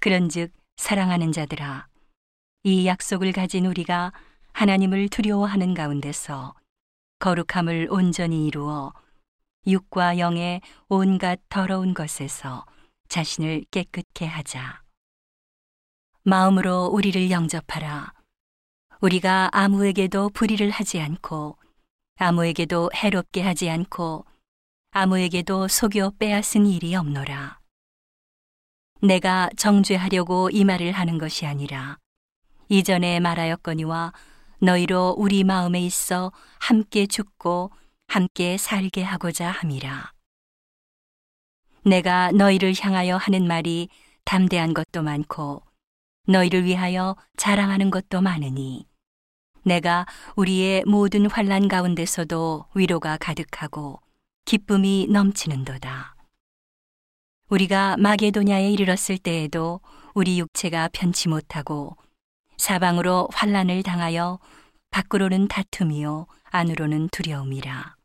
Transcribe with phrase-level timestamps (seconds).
[0.00, 1.86] 그런즉 사랑하는 자들아
[2.62, 4.12] 이 약속을 가진 우리가
[4.52, 6.54] 하나님을 두려워하는 가운데서
[7.18, 8.94] 거룩함을 온전히 이루어
[9.66, 12.64] 육과 영의 온갖 더러운 것에서
[13.08, 14.82] 자신을 깨끗게 하자.
[16.22, 18.14] 마음으로 우리를 영접하라.
[19.02, 21.58] 우리가 아무에게도 불의를 하지 않고
[22.16, 24.24] 아무에게도 해롭게 하지 않고
[24.92, 27.59] 아무에게도 속여 빼앗은 일이 없노라.
[29.02, 31.98] 내가 정죄하려고 이 말을 하는 것이 아니라
[32.68, 34.12] 이전에 말하였거니와
[34.60, 37.70] 너희로 우리 마음에 있어 함께 죽고
[38.08, 40.12] 함께 살게 하고자 함이라.
[41.84, 43.88] 내가 너희를 향하여 하는 말이
[44.24, 45.62] 담대한 것도 많고
[46.26, 48.86] 너희를 위하여 자랑하는 것도 많으니
[49.64, 50.06] 내가
[50.36, 54.00] 우리의 모든 환란 가운데서도 위로가 가득하고
[54.44, 56.19] 기쁨이 넘치는도다.
[57.50, 59.80] 우리가 마게도냐에 이르렀을 때에도
[60.14, 61.96] 우리 육체가 편치 못하고
[62.56, 64.38] 사방으로 환란을 당하여
[64.90, 67.96] 밖으로는 다툼이요 안으로는 두려움이라.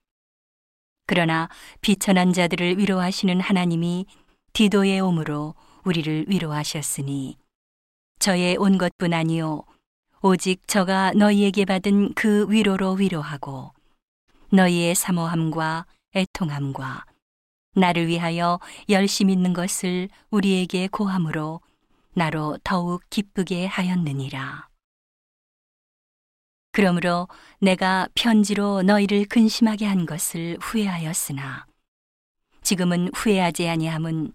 [1.05, 1.49] 그러나
[1.81, 4.07] 비천한 자들을 위로하시는 하나님이
[4.53, 7.37] 디도의 오므로 우리를 위로하셨으니
[8.17, 9.63] 저의 온 것뿐 아니요
[10.21, 13.73] 오직 저가 너희에게 받은 그 위로로 위로하고
[14.49, 15.85] 너희의 사모함과
[16.15, 17.05] 애통함과
[17.75, 18.59] 나를 위하여
[18.89, 21.61] 열심 있는 것을 우리에게 고함으로
[22.13, 24.69] 나로 더욱 기쁘게 하였느니라.
[26.71, 27.27] 그러므로
[27.59, 31.65] 내가 편지로 너희를 근심하게 한 것을 후회하였으나
[32.63, 34.33] 지금은 후회하지 아니함은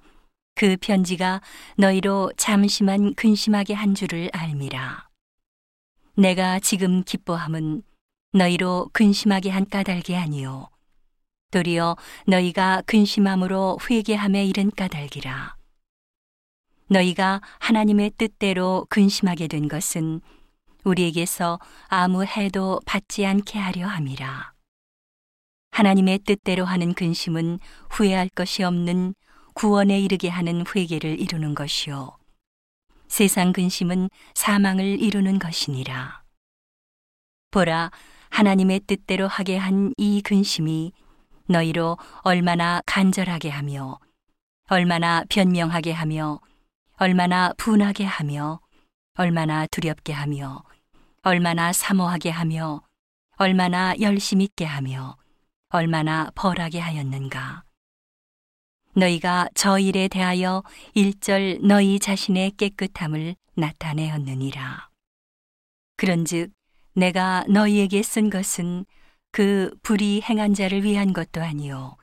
[0.55, 1.41] 그 편지가
[1.77, 5.09] 너희로 잠시만 근심하게 한 줄을 알미라.
[6.17, 7.83] 내가 지금 기뻐함은
[8.33, 10.69] 너희로 근심하게 한 까닭이 아니요
[11.51, 15.57] 도리어 너희가 근심함으로 회개함에 이른 까닭이라.
[16.89, 20.21] 너희가 하나님의 뜻대로 근심하게 된 것은
[20.85, 24.53] 우리에게서 아무 해도 받지 않게 하려 함이라.
[25.73, 27.59] 하나님의 뜻대로 하는 근심은
[27.91, 29.15] 후회할 것이 없는
[29.55, 32.17] 구원에 이르게 하는 회개를 이루는 것이요.
[33.09, 36.23] 세상 근심은 사망을 이루는 것이니라.
[37.51, 37.91] 보라,
[38.31, 40.93] 하나님의 뜻대로 하게 한 이 근심이
[41.51, 43.99] 너희로 얼마나 간절하게 하며,
[44.69, 46.41] 얼마나 변명하게 하며,
[46.97, 48.61] 얼마나 분하게 하며,
[49.15, 50.63] 얼마나 두렵게 하며,
[51.23, 52.83] 얼마나 사모하게 하며
[53.37, 55.17] 얼마나 열심 있게 하며
[55.69, 57.65] 얼마나 벌하게 하였는가.
[58.95, 60.63] 너희가 저 일에 대하여
[60.95, 64.89] 일절 너희 자신의 깨끗함을 나타내었느니라.
[65.97, 66.53] 그런즉
[66.95, 68.87] 내가 너희에게 쓴 것은
[69.33, 71.97] 그 불이 행한 자를 위한 것도 아니요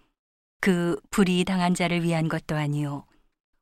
[0.62, 3.06] 그 불이 당한 자를 위한 것도 아니요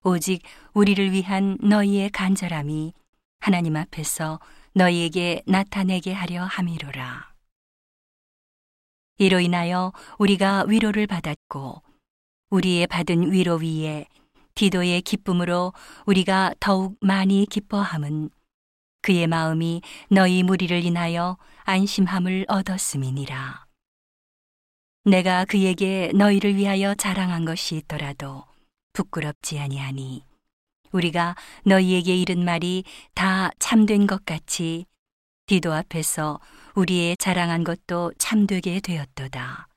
[0.03, 0.43] 오직
[0.73, 2.93] 우리를 위한 너희의 간절함이
[3.39, 4.39] 하나님 앞에서
[4.73, 7.33] 너희에게 나타내게 하려 함이로라.
[9.17, 11.81] 이로 인하여 우리가 위로를 받았고
[12.49, 14.05] 우리의 받은 위로 위에
[14.55, 15.73] 디도의 기쁨으로
[16.05, 18.29] 우리가 더욱 많이 기뻐함은
[19.05, 23.63] 그의 마음이 너희 무리를 인하여 안심함을 얻었음이니라.
[25.03, 28.45] 내가 그에게 너희를 위하여 자랑한 것이 있더라도
[28.93, 30.25] 부끄럽지 아니하니
[30.91, 32.83] 우리가 너희에게 이른 말이
[33.13, 34.87] 다 참된 것 같이
[35.45, 36.39] 디도 앞에서
[36.73, 39.67] 우리의 자랑한 것도 참되게 되었도다.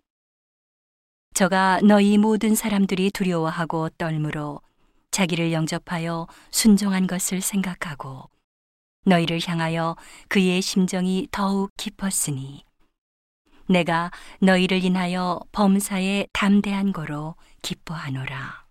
[1.35, 4.63] 저가 너희 모든 사람들이 두려워하고 떨므로
[5.11, 8.31] 자기를 영접하여 순종한 것을 생각하고
[9.09, 9.97] 너희를 향하여
[10.29, 12.65] 그의 심정이 더욱 깊었으니
[13.69, 14.11] 내가
[14.41, 18.68] 너희를 인하여 범사에 담대한 거로 기뻐하노라.